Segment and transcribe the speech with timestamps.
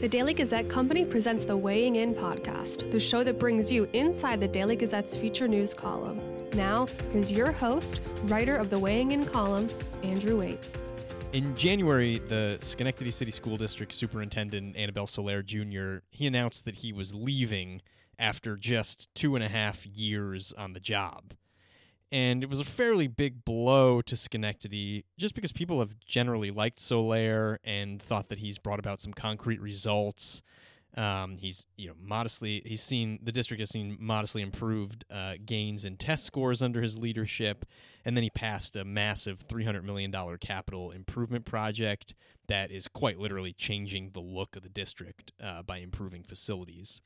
[0.00, 4.38] The Daily Gazette Company presents the Weighing In podcast, the show that brings you inside
[4.38, 6.20] the Daily Gazette's feature news column.
[6.52, 9.68] Now, here's your host, writer of the Weighing In column,
[10.04, 10.64] Andrew Waite.
[11.32, 15.96] In January, the Schenectady City School District Superintendent Anibal Soler Jr.
[16.10, 17.82] he announced that he was leaving
[18.20, 21.34] after just two and a half years on the job.
[22.10, 26.80] And it was a fairly big blow to Schenectady just because people have generally liked
[26.80, 30.42] Soler and thought that he's brought about some concrete results.
[30.96, 35.84] Um, he's you know modestly he's seen the district has seen modestly improved uh, gains
[35.84, 37.66] in test scores under his leadership,
[38.06, 42.14] and then he passed a massive three hundred million dollar capital improvement project
[42.48, 47.02] that is quite literally changing the look of the district uh, by improving facilities.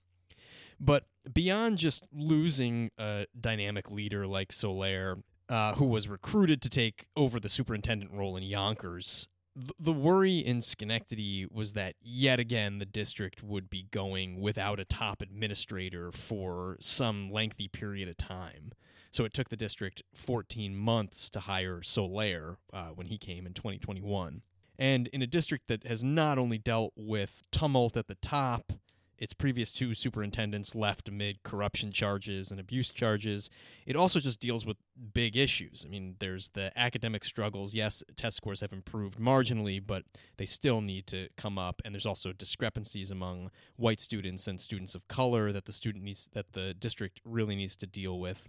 [0.83, 5.19] But beyond just losing a dynamic leader like Soler,
[5.49, 10.39] uh, who was recruited to take over the superintendent role in Yonkers, th- the worry
[10.39, 16.11] in Schenectady was that yet again the district would be going without a top administrator
[16.11, 18.73] for some lengthy period of time.
[19.13, 23.53] So it took the district 14 months to hire Soler uh, when he came in
[23.53, 24.43] 2021.
[24.79, 28.73] And in a district that has not only dealt with tumult at the top,
[29.19, 33.49] its previous two superintendents left amid corruption charges and abuse charges.
[33.87, 34.77] It also just deals with
[35.15, 35.85] big issues.
[35.87, 37.75] I mean, there's the academic struggles.
[37.75, 40.05] Yes, test scores have improved marginally, but
[40.39, 41.81] they still need to come up.
[41.85, 46.29] And there's also discrepancies among white students and students of color that the student needs
[46.33, 48.43] that the district really needs to deal with.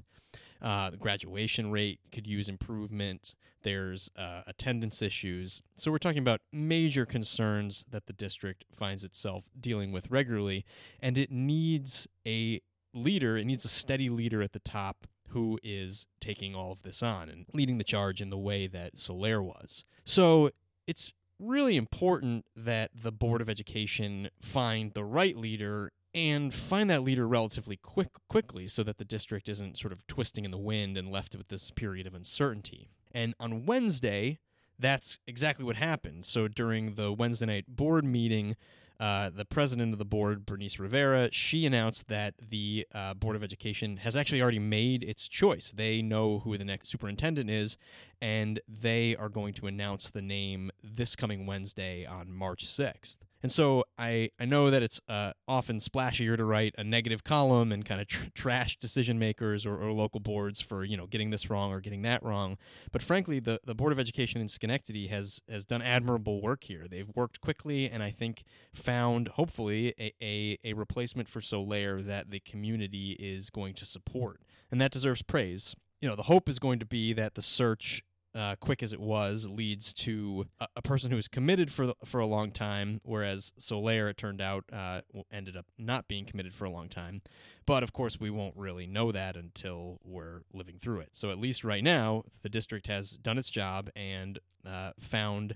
[0.63, 3.35] Uh, the graduation rate could use improvement.
[3.63, 5.61] There's uh, attendance issues.
[5.75, 10.65] So we're talking about major concerns that the district finds itself dealing with regularly,
[11.01, 12.61] and it needs a
[12.93, 13.37] leader.
[13.37, 17.27] It needs a steady leader at the top who is taking all of this on
[17.27, 19.83] and leading the charge in the way that Soler was.
[20.05, 20.51] So
[20.85, 27.03] it's really important that the Board of Education find the right leader and find that
[27.03, 30.97] leader relatively quick quickly so that the district isn't sort of twisting in the wind
[30.97, 32.89] and left with this period of uncertainty.
[33.11, 34.39] And on Wednesday,
[34.77, 36.25] that's exactly what happened.
[36.25, 38.55] So during the Wednesday night board meeting,
[38.99, 43.43] uh, the president of the board, Bernice Rivera, she announced that the uh, Board of
[43.43, 45.71] Education has actually already made its choice.
[45.71, 47.75] They know who the next superintendent is,
[48.21, 53.17] and they are going to announce the name this coming Wednesday on March 6th.
[53.43, 57.73] And so I, I know that it's uh, often splashier to write a negative column
[57.73, 61.29] and kind of tr- trash decision makers or, or, local boards for you know getting
[61.29, 62.57] this wrong or getting that wrong.
[62.93, 66.87] But frankly, the, the Board of Education in Schenectady has has done admirable work here.
[66.89, 68.43] They've worked quickly and I think
[68.73, 74.41] found hopefully a, a, a replacement for Soler that the community is going to support,
[74.71, 75.75] and that deserves praise.
[75.99, 78.03] You know, the hope is going to be that the search
[78.35, 82.19] uh, quick as it was, leads to a, a, person who was committed for for
[82.19, 85.01] a long time, whereas Soler, it turned out, uh,
[85.31, 87.21] ended up not being committed for a long time.
[87.65, 91.09] But of course, we won't really know that until we're living through it.
[91.13, 95.55] So at least right now, the district has done its job and uh, found,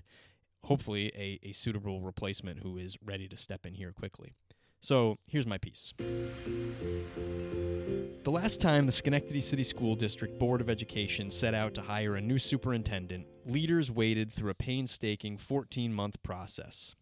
[0.64, 4.34] hopefully, a, a suitable replacement who is ready to step in here quickly.
[4.80, 5.92] So here's my piece.
[8.28, 12.14] The last time the Schenectady City School District Board of Education set out to hire
[12.14, 16.94] a new superintendent, leaders waded through a painstaking 14 month process.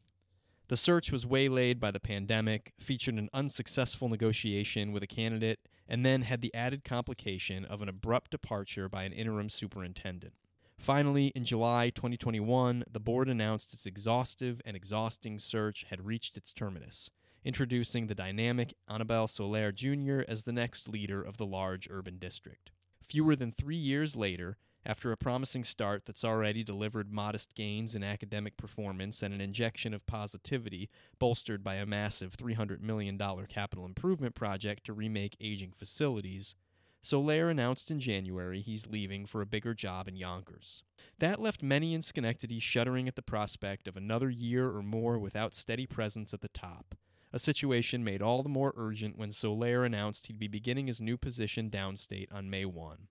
[0.69, 6.07] The search was waylaid by the pandemic, featured an unsuccessful negotiation with a candidate, and
[6.07, 10.35] then had the added complication of an abrupt departure by an interim superintendent.
[10.79, 16.53] Finally, in July 2021, the board announced its exhaustive and exhausting search had reached its
[16.53, 17.11] terminus
[17.47, 20.23] introducing the dynamic Anibal Soler Jr.
[20.27, 22.73] as the next leader of the large urban district.
[23.09, 28.03] Fewer than three years later, after a promising start that's already delivered modest gains in
[28.03, 30.91] academic performance and an injection of positivity
[31.21, 33.17] bolstered by a massive $300 million
[33.49, 36.57] capital improvement project to remake aging facilities,
[37.01, 40.83] Soler announced in January he's leaving for a bigger job in Yonkers.
[41.21, 45.55] That left many in Schenectady shuddering at the prospect of another year or more without
[45.55, 46.97] steady presence at the top,
[47.33, 51.17] a situation made all the more urgent when Soler announced he'd be beginning his new
[51.17, 53.09] position downstate on May 1.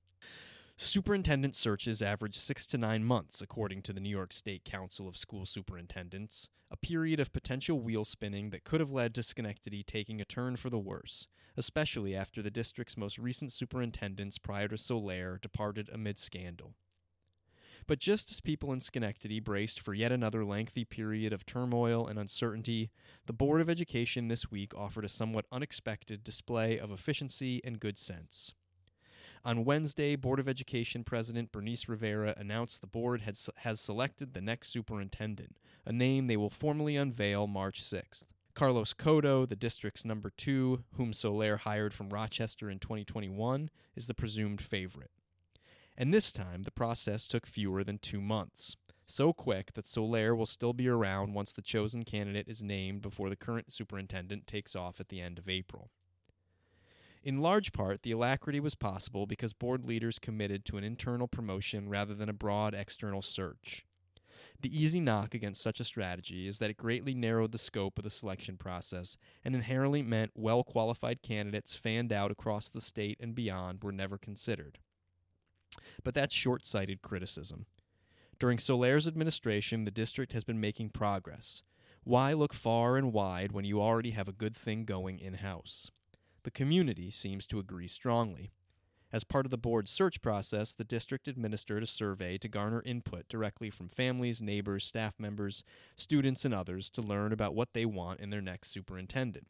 [0.77, 5.15] Superintendent searches average six to nine months, according to the New York State Council of
[5.15, 10.19] School Superintendents, a period of potential wheel spinning that could have led to Schenectady taking
[10.19, 15.39] a turn for the worse, especially after the district's most recent superintendents prior to Soler
[15.41, 16.73] departed amid scandal.
[17.87, 22.17] But just as people in Schenectady braced for yet another lengthy period of turmoil and
[22.17, 22.89] uncertainty,
[23.27, 27.99] the Board of Education this week offered a somewhat unexpected display of efficiency and good
[27.99, 28.55] sense.
[29.43, 34.41] On Wednesday, Board of Education President Bernice Rivera announced the board has, has selected the
[34.41, 38.23] next superintendent, a name they will formally unveil March 6th.
[38.55, 44.15] Carlos Cotto, the district's number two, whom Soler hired from Rochester in 2021, is the
[44.15, 45.11] presumed favorite.
[45.97, 48.75] And this time, the process took fewer than two months.
[49.07, 53.29] So quick that Soler will still be around once the chosen candidate is named before
[53.29, 55.91] the current superintendent takes off at the end of April.
[57.23, 61.89] In large part, the alacrity was possible because board leaders committed to an internal promotion
[61.89, 63.85] rather than a broad external search.
[64.61, 68.03] The easy knock against such a strategy is that it greatly narrowed the scope of
[68.03, 73.35] the selection process and inherently meant well qualified candidates fanned out across the state and
[73.35, 74.79] beyond were never considered.
[76.03, 77.65] But that's short sighted criticism.
[78.39, 81.63] During Soler's administration, the district has been making progress.
[82.03, 85.89] Why look far and wide when you already have a good thing going in house?
[86.43, 88.51] The community seems to agree strongly.
[89.11, 93.29] As part of the board's search process, the district administered a survey to garner input
[93.29, 95.63] directly from families, neighbors, staff members,
[95.95, 99.47] students, and others to learn about what they want in their next superintendent.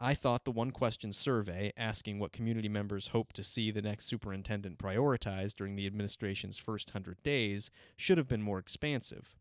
[0.00, 4.06] I thought the one question survey asking what community members hope to see the next
[4.06, 9.34] superintendent prioritize during the administration's first 100 days should have been more expansive.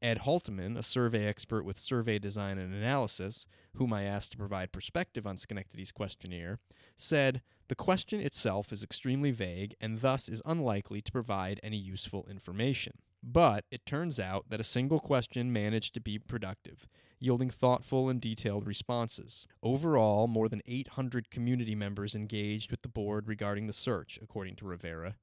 [0.00, 4.72] Ed Halteman, a survey expert with survey design and analysis, whom I asked to provide
[4.72, 6.60] perspective on Schenectady's questionnaire,
[6.96, 12.26] said the question itself is extremely vague and thus is unlikely to provide any useful
[12.30, 12.94] information.
[13.22, 16.88] But it turns out that a single question managed to be productive,
[17.18, 19.46] yielding thoughtful and detailed responses.
[19.62, 24.66] Overall, more than 800 community members engaged with the board regarding the search, according to
[24.66, 25.16] Rivera.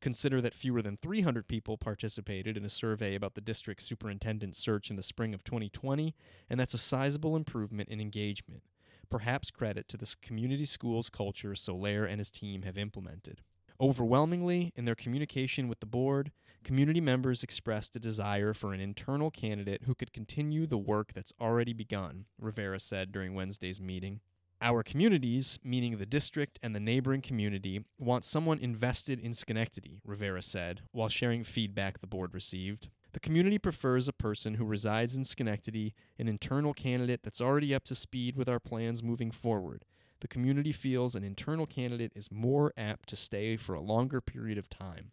[0.00, 4.88] Consider that fewer than 300 people participated in a survey about the district superintendent search
[4.90, 6.14] in the spring of 2020,
[6.48, 8.62] and that's a sizable improvement in engagement.
[9.10, 13.42] Perhaps credit to this community schools culture Soler and his team have implemented.
[13.80, 16.32] Overwhelmingly, in their communication with the board,
[16.62, 21.32] community members expressed a desire for an internal candidate who could continue the work that's
[21.40, 24.20] already begun, Rivera said during Wednesday's meeting.
[24.60, 30.42] Our communities, meaning the district and the neighboring community, want someone invested in Schenectady, Rivera
[30.42, 32.90] said, while sharing feedback the board received.
[33.12, 37.84] The community prefers a person who resides in Schenectady, an internal candidate that's already up
[37.84, 39.86] to speed with our plans moving forward.
[40.20, 44.58] The community feels an internal candidate is more apt to stay for a longer period
[44.58, 45.12] of time.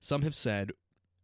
[0.00, 0.72] Some have said,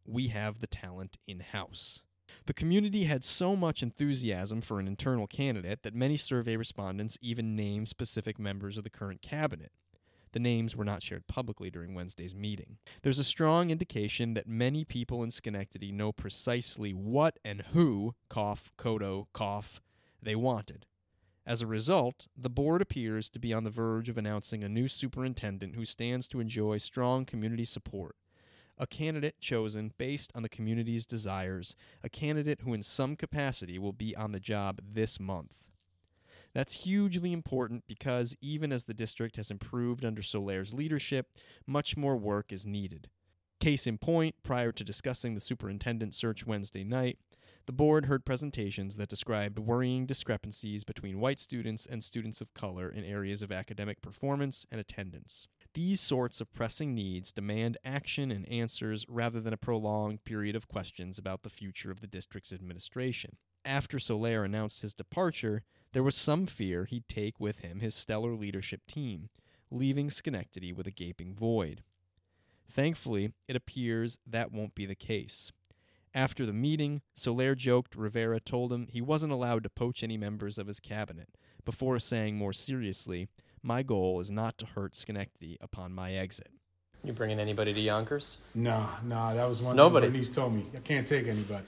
[0.05, 2.03] we have the talent in house.
[2.47, 7.55] The community had so much enthusiasm for an internal candidate that many survey respondents even
[7.55, 9.73] named specific members of the current cabinet.
[10.33, 12.79] The names were not shared publicly during Wednesday's meeting.
[13.03, 18.71] There's a strong indication that many people in Schenectady know precisely what and who, cough,
[18.79, 19.81] Cotto, cough,
[20.23, 20.87] they wanted.
[21.47, 24.89] As a result, the board appears to be on the verge of announcing a new
[24.89, 28.17] superintendent who stands to enjoy strong community support
[28.81, 33.93] a candidate chosen based on the community's desires, a candidate who in some capacity will
[33.93, 35.53] be on the job this month.
[36.55, 41.27] That's hugely important because even as the district has improved under Soler's leadership,
[41.67, 43.11] much more work is needed.
[43.61, 47.19] Case in point, prior to discussing the superintendent search Wednesday night,
[47.67, 52.89] the board heard presentations that described worrying discrepancies between white students and students of color
[52.89, 55.47] in areas of academic performance and attendance.
[55.75, 60.69] These sorts of pressing needs demand action and answers rather than a prolonged period of
[60.69, 63.37] questions about the future of the district's administration.
[63.65, 68.34] After Soler announced his departure, there was some fear he'd take with him his stellar
[68.34, 69.29] leadership team,
[69.70, 71.82] leaving Schenectady with a gaping void.
[72.69, 75.53] Thankfully, it appears that won't be the case.
[76.14, 80.58] After the meeting, Soler joked Rivera told him he wasn't allowed to poach any members
[80.58, 81.29] of his cabinet,
[81.64, 83.29] before saying more seriously,
[83.62, 86.48] My goal is not to hurt Schenectady upon my exit.
[87.05, 88.38] You bringing anybody to Yonkers?
[88.55, 90.06] No, no, that was one Nobody.
[90.06, 90.67] thing Bernice told me.
[90.74, 91.64] I can't take anybody.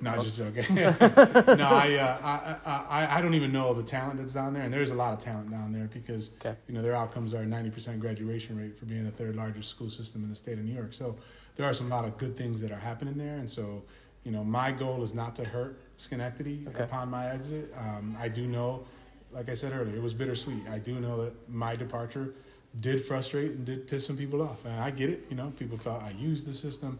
[0.00, 0.74] No, just joking.
[0.76, 4.72] no, I, uh, I, I, I don't even know the talent that's down there, and
[4.72, 6.56] there's a lot of talent down there because Okay.
[6.68, 10.22] you know their outcomes are 90% graduation rate for being the third largest school system
[10.22, 10.92] in the state of New York.
[10.92, 11.16] So
[11.58, 13.82] there are some lot of good things that are happening there, and so
[14.24, 16.84] you know my goal is not to hurt Schenectady Okay.
[16.84, 17.74] upon my exit.
[17.76, 18.86] Um, I do know,
[19.32, 20.68] like I said earlier, it was bittersweet.
[20.70, 22.32] I do know that my departure
[22.80, 25.26] did frustrate and did piss some people off, and I get it.
[25.28, 26.98] You know, people felt I used the system.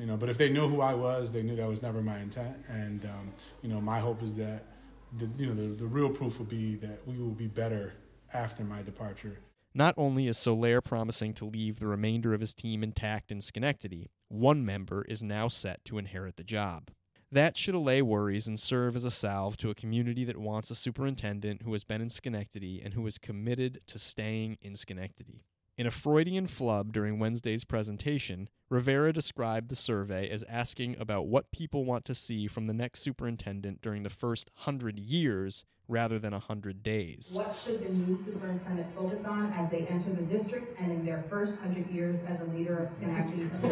[0.00, 2.18] You know, but if they know who I was, they knew that was never my
[2.18, 2.56] intent.
[2.68, 4.64] And um, you know, my hope is that
[5.18, 7.92] the you know the, the real proof will be that we will be better
[8.32, 9.36] after my departure.
[9.72, 14.10] Not only is Soler promising to leave the remainder of his team intact in Schenectady,
[14.26, 16.90] one member is now set to inherit the job.
[17.30, 20.74] That should allay worries and serve as a salve to a community that wants a
[20.74, 25.44] superintendent who has been in Schenectady and who is committed to staying in Schenectady.
[25.78, 31.52] In a Freudian flub during Wednesday's presentation, Rivera described the survey as asking about what
[31.52, 36.32] people want to see from the next superintendent during the first hundred years rather than
[36.32, 37.32] a hundred days.
[37.34, 41.24] What should the new superintendent focus on as they enter the district and in their
[41.28, 43.70] first hundred years as a leader of Schenectady School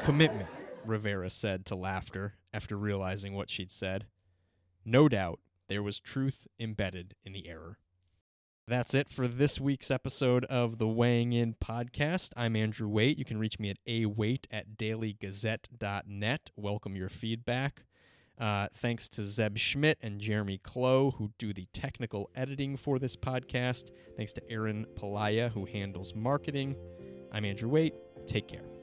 [0.00, 0.48] Commitment,
[0.84, 4.06] Rivera said to laughter after realizing what she'd said.
[4.84, 7.78] No doubt there was truth embedded in the error.
[8.66, 12.30] That's it for this week's episode of the Weighing In podcast.
[12.34, 13.18] I'm Andrew Waite.
[13.18, 16.50] You can reach me at await at dailygazette.net.
[16.56, 17.84] Welcome your feedback.
[18.40, 23.16] Uh, thanks to Zeb Schmidt and Jeremy Klo, who do the technical editing for this
[23.16, 23.90] podcast.
[24.16, 26.74] Thanks to Aaron Palaya, who handles marketing.
[27.32, 27.94] I'm Andrew Waite.
[28.26, 28.73] Take care.